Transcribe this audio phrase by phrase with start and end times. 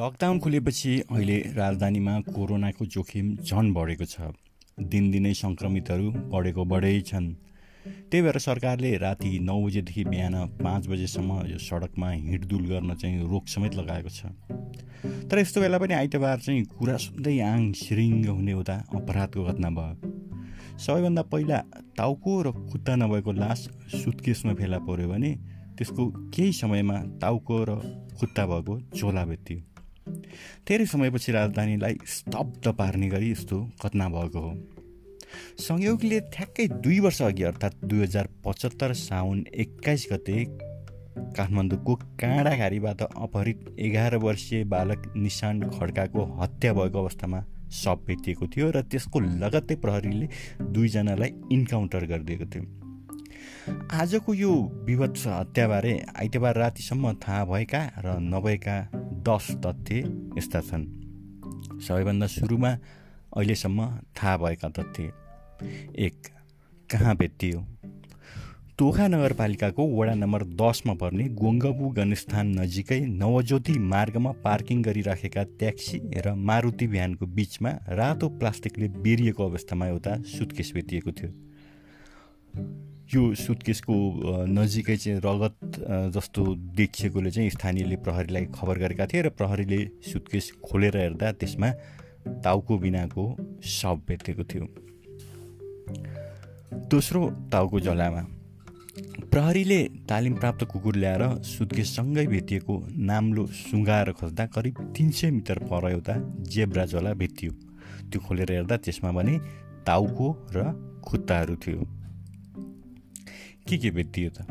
[0.00, 4.32] Lockdown खुलेपछि अहिले राजधानीमा कोरोनाको जोखिम झन बढेको छ।
[4.92, 7.26] दिनदिनै सङ्क्रमितहरू बढेको बढै छन्।
[8.08, 13.48] त्यही भएर सरकारले राति नौ बजेदेखि बिहान पाँच बजेसम्म यो सडकमा हिँडडुल गर्न चाहिँ रोक
[13.54, 14.32] समेत लगाएको छ।
[15.28, 19.94] तर यस्तो बेला पनि आइतबार चाहिँ कुरा सुन्दै आङ सिरिङ्ग हुने हुँदा अपराधको घटना भयो।
[20.80, 21.58] सबैभन्दा पहिला
[22.00, 23.68] टाउको र खुट्टा नभएको लास
[24.00, 25.32] सुत्केसमा फेला पऱ्यो भने
[25.76, 27.80] त्यसको केही समयमा टाउको र
[28.16, 29.69] खुट्टा भएको झोला भेटियो।
[30.68, 34.54] धेरै समयपछि राजधानीलाई स्तब्ध पार्ने गरी यस्तो घटना भएको हो।
[35.58, 40.44] संयोगले ठ्याक्कै दुई वर्ष अघि अर्थात् दुई हजार पचहत्तर साउन एक्काइस गते
[41.36, 48.82] काठमाडौँको काँडाघारीबाट अपहरित एघार वर्षीय बालक निशान खड्काको हत्या भएको अवस्थामा सप भेटिएको थियो र
[48.82, 50.28] त्यसको लगत्तै प्रहरीले
[50.62, 52.64] दुईजनालाई इन्काउन्टर गरिदिएको थियो।
[53.92, 54.52] आजको यो
[54.86, 58.76] विभत्स हत्याबारे आइतबार रातिसम्म थाहा भएका र नभएका
[59.22, 59.98] दस तथ्य
[60.38, 60.86] यस्ता छन्।
[61.80, 62.70] सबैभन्दा सुरुमा
[63.36, 65.12] अहिलेसम्म थाहा भएका तथ्य
[65.98, 66.16] एक
[66.90, 67.60] कहाँ भेटियो?
[68.78, 76.34] तोखा नगरपालिकाको वडा नम्बर दसमा पर्ने गोङ्गबु गणस्थान नजिकै नवज्योति मार्गमा पार्किङ गरिराखेका ट्याक्सी र
[76.48, 81.30] मारुति भ्यानको बिचमा रातो प्लास्टिकले बेरिएको अवस्थामा एउटा सुत्केस भेटिएको थियो।
[83.10, 83.94] यो सुत्केसको
[84.46, 85.78] नजिकै चाहिँ रगत
[86.14, 86.42] जस्तो
[86.78, 91.70] देखिएकोले चाहिँ स्थानीयले प्रहरीलाई खबर गरेका थिए र प्रहरीले सुत्केस खोलेर हेर्दा त्यसमा
[92.44, 93.24] टाउको बिनाको
[93.66, 94.66] शव भेटेको थियो।
[96.86, 98.22] दोस्रो टाउको जलामा
[99.26, 102.74] प्रहरीले तालिम प्राप्त कुकुर ल्याएर सुत्केससँगै भेटिएको
[103.10, 106.14] नाम्लो सुँगाएर खोज्दा करिब तिन सय मिटर पर एउटा
[106.46, 107.52] जेब्रा जला भेटियो।
[108.06, 109.38] त्यो खोलेर हेर्दा त्यसमा भने
[109.86, 110.72] टाउको र
[111.04, 111.99] खुट्टाहरू थियो।
[113.68, 114.46] के के भेटियो त?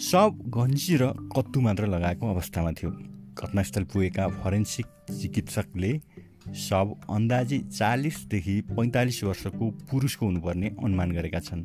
[0.00, 2.90] सब गन्जी र कत्तु मात्र लगाएको अवस्थामा थियो।
[3.34, 4.86] घटनास्थल पुगेका फरेन्सिक
[5.22, 6.00] चिकित्सकले
[6.42, 11.62] सब अन्दाजी चालिसदेखि पैँतालिस वर्षको पुरुषको हुनुपर्ने अनुमान गरेका छन्।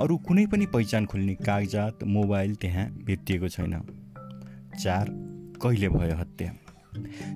[0.00, 3.80] अरू कुनै पनि पहिचान खोल्ने कागजात मोबाइल त्यहाँ भेटिएको छैन।
[4.82, 5.06] चार
[5.62, 6.50] कहिले भयो हत्या?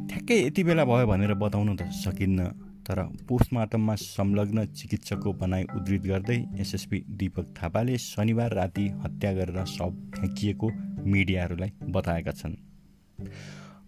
[0.09, 6.37] ठ्याक्कै यति बेला भयो भनेर बताउनु त सकिन्न। तर पोस्टमार्टममा संलग्न चिकित्सकको भनाइ उद्धित गर्दै
[6.61, 10.71] एसएसपी दीपक थापाले शनिबार राति हत्या गरेर शव फ्याँकिएको
[11.05, 12.55] मिडियाहरूलाई बताएका छन्।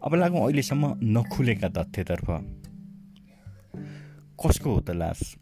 [0.05, 2.29] अब लागौँ अहिलेसम्म नखुलेका तथ्यतर्फ।
[4.39, 5.35] कसको हो त लास?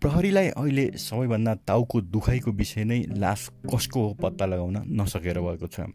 [0.00, 5.86] प्रहरीलाई अहिले सबैभन्दा टाउको दुखाइको विषय नै लास कसको हो पत्ता लगाउन नसकेर भएको छ।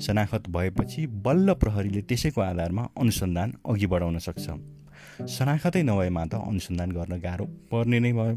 [0.00, 4.46] शनाखत भएपछि बल्ल प्रहरीले त्यसैको आधारमा अनुसन्धान अघि बढाउन सक्छ।
[5.26, 8.36] शनाखतै नभएमा त अनुसन्धान गर्न गाह्रो पर्ने नै भयो।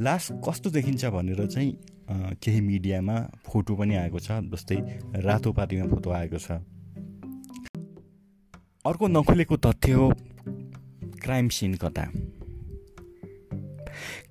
[0.00, 1.70] लास कस्तो देखिन्छ भनेर चाहिँ
[2.38, 3.16] केही मिडियामा
[3.46, 4.76] फोटो पनि आएको छ जस्तै
[5.26, 6.62] रातोपातीमा फोटो आएको छ।
[8.86, 10.06] अर्को नखुलेको तथ्य हो
[11.22, 12.04] क्राइम सिन कता?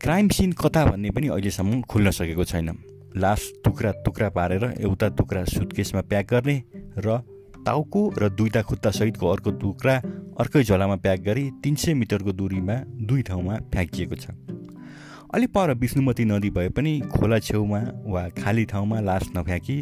[0.02, 2.70] क्राइम सिन कता भन्ने पनि अहिलेसम्म खुल्न सकेको छैन।
[3.16, 6.58] लास टुक्रा टुक्रा पारेर एउटा टुक्रा सुटकेसमा प्याक गर्ने
[6.98, 7.20] र
[7.66, 9.96] टाउको र दुईवटा खुट्टासहितको अर्को टुक्रा
[10.40, 14.32] अर्कै झोलामा प्याक गरी तिन सय मिटरको दूरीमा दुई ठाउँमा फ्याँकिएको छ।
[15.34, 19.76] अलि पर विष्णुमती नदी भए पनि खोला छेउमा वा खाली ठाउँमा लास नफ्याँकी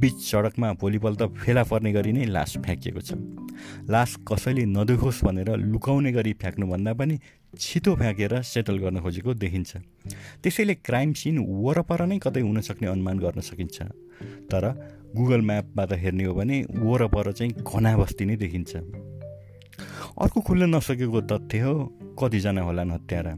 [0.00, 3.12] बिच सडकमा भोलिपल्ट फेला पर्ने गरी नै लास फ्याँकिएको छ।
[3.90, 7.18] लास कसैले नदेखोस् भनेर लुकाउने गरी फ्याँक्नुभन्दा पनि
[7.60, 9.76] छिटो फ्याँकेर सेटल गर्न खोजेको देखिन्छ।
[10.42, 13.82] त्यसैले क्राइम सिन वरपर नै कतै हुन सक्ने अनुमान गर्न सकिन्छ।
[14.48, 14.64] तर
[15.16, 18.72] गुगल म्यापबाट हेर्ने हो भने वरपर चाहिँ घना बस्ती नै देखिन्छ।
[20.14, 21.74] अर्को खुल्न नसकेको तथ्य हो
[22.14, 23.32] कतिजना होलान् हत्यारा।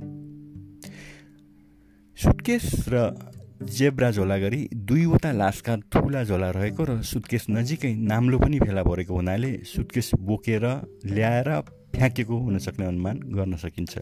[2.19, 3.17] सुटकेस र
[3.65, 9.15] जेब्रा झोला गरी दुईवटा लासका ठुला झोला रहेको र सुटकेस नजिकै नाम्लो पनि फेला परेको
[9.15, 10.65] हुनाले सुटकेस बोकेर
[11.07, 11.49] ल्याएर
[11.97, 13.99] फ्याँकेको हुनसक्ने अनुमान गर्न सकिन्छ।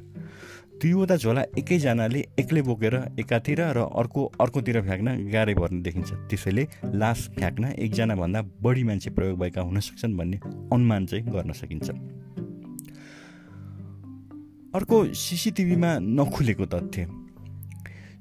[0.82, 7.30] दुईवटा झोला एकैजनाले एक्लै बोकेर एकातिर र अर्को अर्कोतिर फ्याँक्न गाह्रै पर्ने देखिन्छ। त्यसैले लास
[7.38, 10.36] फ्याँक्न एकजनाभन्दा बढी मान्छे प्रयोग भएका हुन सक्छन् भन्ने
[10.74, 11.90] अनुमान चाहिँ गर्न सकिन्छ।
[14.74, 17.06] अर्को सिसिटिभीमा नखुलेको तथ्य।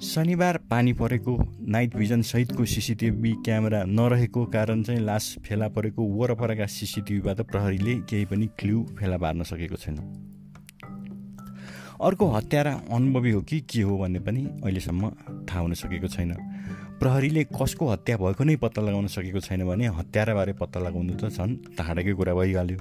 [0.02, 6.66] शनिबार पानी परेको नाइट भिजन सहितको सिसिटिभी क्यामेरा नरहेको कारण चाहिँ लास फेला परेको वरपरका
[6.66, 9.98] सिसिटिभीबाट प्रहरीले केही पनि क्ल्यु फेला पार्न सकेको छैन।
[12.04, 15.10] अर्को हत्यारा अनुभवी हो कि के हो भन्ने पनि अहिलेसम्म
[15.50, 16.36] थाहा हुन सकेको छैन।
[17.00, 21.56] प्रहरीले कसको हत्या भएको नै पत्ता लगाउन सकेको छैन भने हत्याराबारे पत्ता लगाउनु त झन्
[21.78, 22.80] टाढाकै कुरा भइहाल्यो।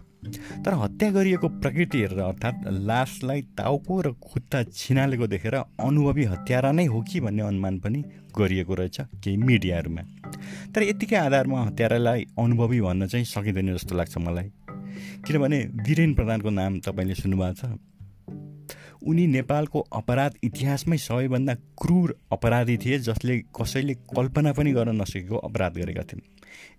[0.62, 6.86] तर हत्या गरिएको प्रकृति हेरेर अर्थात् लासलाई टाउको र खुट्टा छिनालेको देखेर अनुभवी हत्यारा नै
[6.86, 8.04] हो कि भन्ने अनुमान पनि
[8.38, 10.02] गरिएको रहेछ केही मिडियाहरूमा।
[10.74, 14.50] तर यतिकै आधारमा हत्यारालाई अनुभवी भन्न चाहिँ सकिँदैन जस्तो लाग्छ मलाई।
[15.26, 17.78] किनभने वीरेन प्रधानको नाम तपाईँले सुन्नुभएको छ।
[19.02, 25.78] उनी नेपालको अपराध इतिहासमै सबैभन्दा क्रूर अपराधी थिए जसले कसैले कल्पना पनि गर्न नसकेको अपराध
[25.78, 26.20] गरेका थिए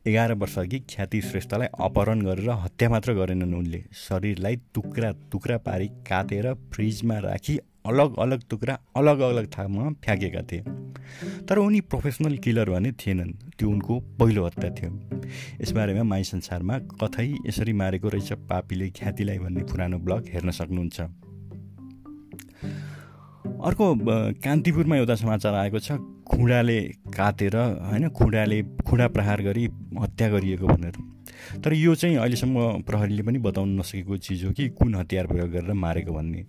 [0.07, 6.53] एघार वर्षअघि ख्याति श्रेष्ठलाई अपहरण गरेर हत्या मात्र गरेनन् उनले। शरीरलाई टुक्रा टुक्रा पारी काटेर
[6.73, 10.63] फ्रिजमा राखी अलग अलग टुक्रा अलग अलग ठाउँमा फ्याँकेका थिए।
[11.49, 14.91] तर उनी प्रोफेसनल किलर भने थिएनन्। त्यो उनको पहिलो हत्या थियो।
[15.61, 21.01] यसबारेमा माई संसारमा कथै यसरी मारेको रहेछ पापीले ख्यातिलाई भन्ने पुरानो ब्लग हेर्न सक्नुहुन्छ।
[23.63, 23.85] अर्को
[24.43, 25.91] कान्तिपुरमा एउटा समाचार आएको छ
[26.27, 26.79] खुँडाले
[27.15, 29.63] काटेर होइन खुँडाले खुँडा प्रहार गरी
[29.99, 30.95] हत्या गरिएको भनेर।
[31.63, 35.73] तर यो चाहिँ अहिलेसम्म प्रहरीले पनि बताउन नसकेको चिज हो कि कुन हतियार प्रयोग गरेर
[35.73, 36.43] मारेको भन्ने।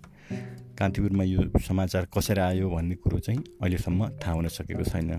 [0.75, 5.09] कान्तिपुरमा यो समाचार कसरी आयो भन्ने कुरो चाहिँ अहिलेसम्म थाहा हुन सकेको छैन।